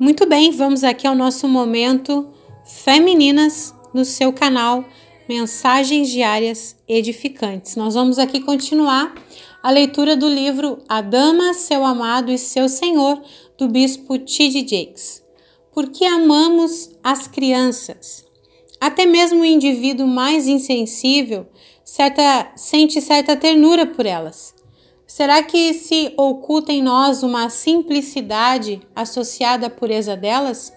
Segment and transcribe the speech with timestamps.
[0.00, 2.28] Muito bem, vamos aqui ao nosso momento
[2.64, 4.84] Femininas no seu canal
[5.28, 7.74] Mensagens Diárias Edificantes.
[7.74, 9.12] Nós vamos aqui continuar
[9.60, 13.20] a leitura do livro A Dama, Seu Amado e Seu Senhor,
[13.58, 14.60] do bispo T.D.
[14.60, 15.20] Jakes.
[15.72, 18.24] Porque amamos as crianças.
[18.80, 21.48] Até mesmo o indivíduo mais insensível
[21.84, 24.54] certa, sente certa ternura por elas.
[25.08, 30.70] Será que se oculta em nós uma simplicidade associada à pureza delas?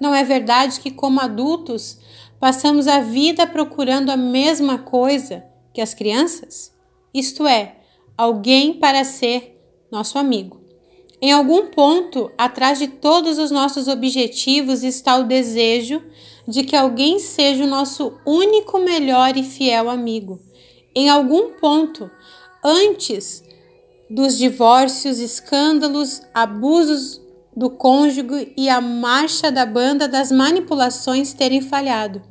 [0.00, 1.98] Não é verdade que, como adultos,
[2.38, 6.72] passamos a vida procurando a mesma coisa que as crianças?
[7.12, 7.78] Isto é,
[8.16, 9.60] alguém para ser
[9.90, 10.62] nosso amigo.
[11.20, 16.00] Em algum ponto, atrás de todos os nossos objetivos está o desejo
[16.46, 20.38] de que alguém seja o nosso único, melhor e fiel amigo.
[20.94, 22.08] Em algum ponto,
[22.62, 23.42] antes
[24.08, 27.20] dos divórcios, escândalos, abusos
[27.56, 32.22] do cônjuge e a marcha da banda das manipulações terem falhado.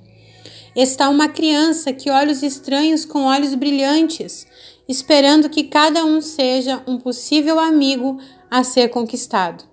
[0.75, 4.47] Está uma criança que olha os estranhos com olhos brilhantes,
[4.87, 9.63] esperando que cada um seja um possível amigo a ser conquistado.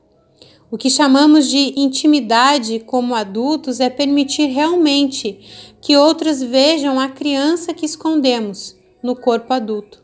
[0.70, 5.40] O que chamamos de intimidade como adultos é permitir realmente
[5.80, 10.00] que outros vejam a criança que escondemos no corpo adulto.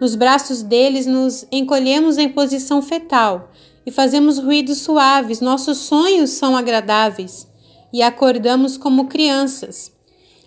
[0.00, 3.50] Nos braços deles nos encolhemos em posição fetal
[3.84, 7.48] e fazemos ruídos suaves, nossos sonhos são agradáveis
[7.92, 9.92] e acordamos como crianças,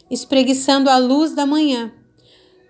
[0.09, 1.91] espreguiçando a luz da manhã.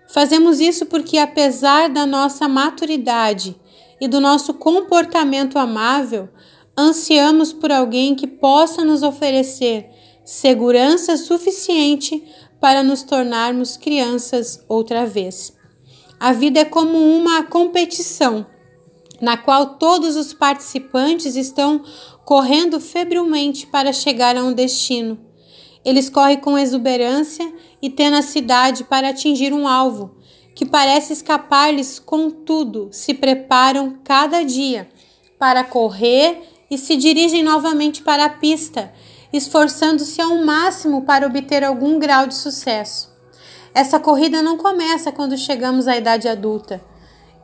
[0.08, 3.54] Fazemos isso porque, apesar da nossa maturidade
[4.00, 6.28] e do nosso comportamento amável,
[6.76, 9.88] ansiamos por alguém que possa nos oferecer
[10.24, 12.22] segurança suficiente
[12.60, 15.52] para nos tornarmos crianças outra vez.
[16.22, 18.46] A vida é como uma competição
[19.20, 21.82] na qual todos os participantes estão
[22.24, 25.18] correndo febrilmente para chegar a um destino.
[25.84, 30.14] Eles correm com exuberância e tenacidade para atingir um alvo
[30.54, 34.88] que parece escapar-lhes, contudo, se preparam cada dia
[35.40, 36.40] para correr
[36.70, 38.94] e se dirigem novamente para a pista,
[39.32, 43.11] esforçando-se ao máximo para obter algum grau de sucesso.
[43.74, 46.82] Essa corrida não começa quando chegamos à idade adulta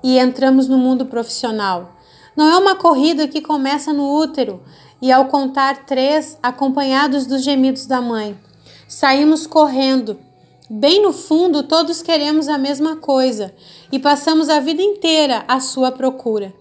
[0.02, 1.96] e entramos no mundo profissional.
[2.36, 4.62] Não é uma corrida que começa no útero
[5.00, 8.38] e, ao contar três, acompanhados dos gemidos da mãe,
[8.86, 10.20] saímos correndo.
[10.68, 13.54] Bem no fundo, todos queremos a mesma coisa
[13.90, 16.52] e passamos a vida inteira à sua procura.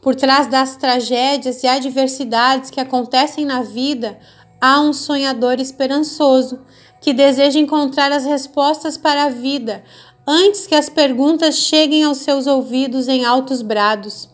[0.00, 4.18] Por trás das tragédias e adversidades que acontecem na vida,
[4.60, 6.60] há um sonhador esperançoso
[7.02, 9.82] que deseja encontrar as respostas para a vida
[10.26, 14.30] antes que as perguntas cheguem aos seus ouvidos em altos brados.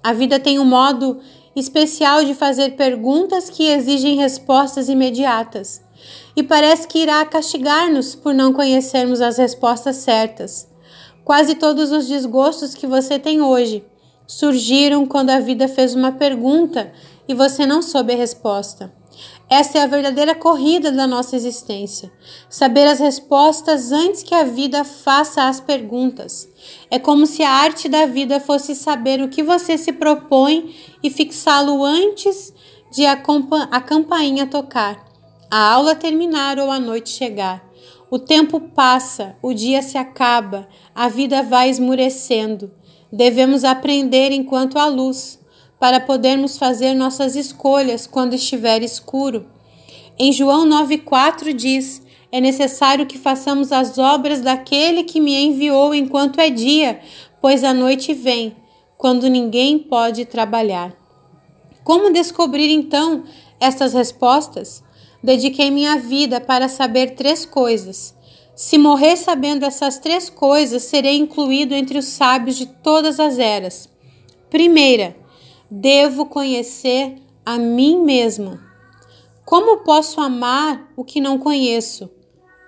[0.00, 1.20] A vida tem um modo
[1.56, 5.82] especial de fazer perguntas que exigem respostas imediatas
[6.36, 10.68] e parece que irá castigar-nos por não conhecermos as respostas certas.
[11.24, 13.84] Quase todos os desgostos que você tem hoje
[14.26, 16.92] surgiram quando a vida fez uma pergunta
[17.26, 18.92] e você não soube a resposta.
[19.56, 22.10] Essa é a verdadeira corrida da nossa existência.
[22.50, 26.48] Saber as respostas antes que a vida faça as perguntas.
[26.90, 31.08] É como se a arte da vida fosse saber o que você se propõe e
[31.08, 32.52] fixá-lo antes
[32.90, 33.16] de a,
[33.70, 35.04] a campainha tocar,
[35.48, 37.64] a aula terminar ou a noite chegar.
[38.10, 42.72] O tempo passa, o dia se acaba, a vida vai esmurecendo.
[43.12, 45.38] Devemos aprender enquanto há luz,
[45.84, 49.44] para podermos fazer nossas escolhas quando estiver escuro.
[50.18, 52.00] Em João 9,4 diz:
[52.32, 57.00] É necessário que façamos as obras daquele que me enviou enquanto é dia,
[57.38, 58.56] pois a noite vem,
[58.96, 60.90] quando ninguém pode trabalhar.
[61.84, 63.22] Como descobrir então
[63.60, 64.82] estas respostas?
[65.22, 68.14] Dediquei minha vida para saber três coisas
[68.56, 73.88] se morrer sabendo essas três coisas, serei incluído entre os sábios de todas as eras.
[74.48, 75.16] Primeira,
[75.70, 78.62] devo conhecer a mim mesma.
[79.44, 82.10] Como posso amar o que não conheço?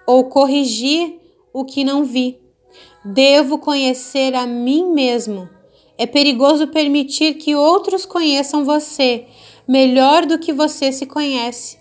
[0.06, 1.18] Ou corrigir
[1.52, 2.38] o que não vi?
[3.04, 5.48] Devo conhecer a mim mesmo.
[5.96, 9.26] É perigoso permitir que outros conheçam você
[9.66, 11.78] melhor do que você se conhece.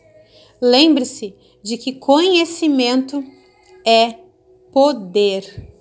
[0.62, 3.24] Lembre-se de que conhecimento
[3.86, 4.20] é
[4.72, 5.72] poder.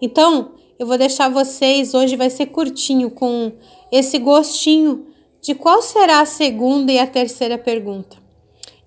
[0.00, 3.52] Então, eu vou deixar vocês, hoje vai ser curtinho, com
[3.92, 5.06] esse gostinho
[5.40, 8.16] de qual será a segunda e a terceira pergunta.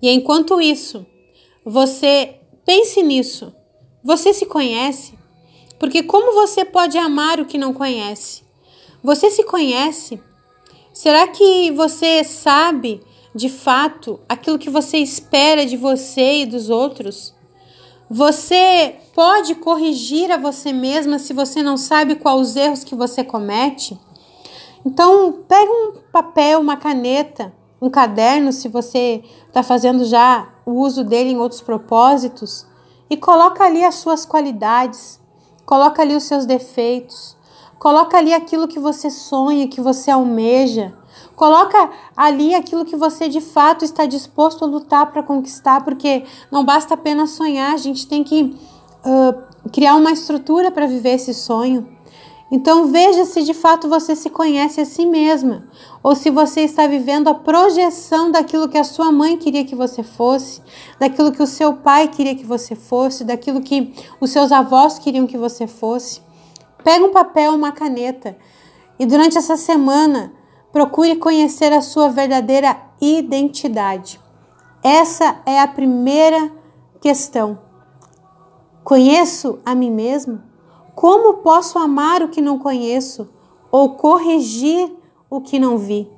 [0.02, 1.06] E enquanto isso,
[1.64, 3.56] você pense nisso.
[4.04, 5.18] Você se conhece?
[5.80, 8.44] Porque como você pode amar o que não conhece?
[9.02, 10.20] Você se conhece?
[10.94, 13.02] Será que você sabe
[13.34, 17.34] de fato aquilo que você espera de você e dos outros?
[18.10, 23.24] Você pode corrigir a você mesma se você não sabe quais os erros que você
[23.24, 24.00] comete?
[24.86, 31.04] Então, pega um papel, uma caneta, um caderno, se você está fazendo já o uso
[31.04, 32.68] dele em outros propósitos,
[33.10, 35.20] e coloca ali as suas qualidades,
[35.66, 37.36] coloca ali os seus defeitos,
[37.80, 40.94] coloca ali aquilo que você sonha, que você almeja,
[41.36, 46.64] coloca ali aquilo que você de fato está disposto a lutar para conquistar, porque não
[46.64, 48.56] basta apenas sonhar, a gente tem que
[49.06, 51.96] uh, criar uma estrutura para viver esse sonho.
[52.52, 55.68] Então veja se de fato você se conhece a si mesma,
[56.04, 60.04] ou se você está vivendo a projeção daquilo que a sua mãe queria que você
[60.04, 60.62] fosse,
[61.00, 65.26] daquilo que o seu pai queria que você fosse, daquilo que os seus avós queriam
[65.26, 66.22] que você fosse.
[66.84, 68.38] Pega um papel, uma caneta
[69.00, 70.32] e durante essa semana
[70.76, 74.20] procure conhecer a sua verdadeira identidade.
[74.84, 76.52] Essa é a primeira
[77.00, 77.58] questão.
[78.84, 80.44] Conheço a mim mesmo?
[80.94, 83.30] Como posso amar o que não conheço
[83.72, 84.92] ou corrigir
[85.30, 86.10] o que não vi?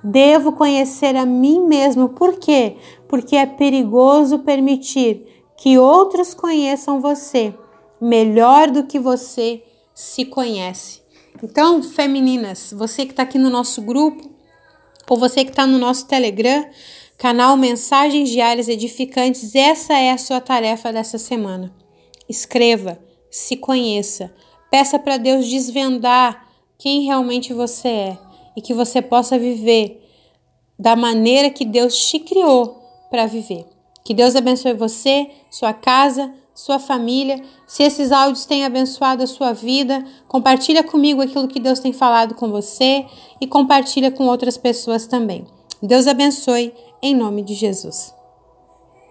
[0.00, 2.10] Devo conhecer a mim mesmo.
[2.10, 2.76] Por quê?
[3.08, 5.26] Porque é perigoso permitir
[5.56, 7.52] que outros conheçam você
[8.00, 11.03] melhor do que você se conhece.
[11.42, 14.30] Então, femininas, você que está aqui no nosso grupo,
[15.08, 16.66] ou você que está no nosso Telegram,
[17.18, 21.74] canal Mensagens Diárias Edificantes, essa é a sua tarefa dessa semana.
[22.28, 22.98] Escreva
[23.34, 24.32] se conheça.
[24.70, 26.46] Peça para Deus desvendar
[26.78, 28.18] quem realmente você é
[28.56, 30.08] e que você possa viver
[30.78, 32.80] da maneira que Deus te criou
[33.10, 33.66] para viver.
[34.04, 37.42] Que Deus abençoe você, sua casa, sua família.
[37.66, 42.34] Se esses áudios têm abençoado a sua vida, compartilha comigo aquilo que Deus tem falado
[42.34, 43.04] com você
[43.40, 45.44] e compartilha com outras pessoas também.
[45.82, 46.72] Deus abençoe
[47.02, 48.14] em nome de Jesus.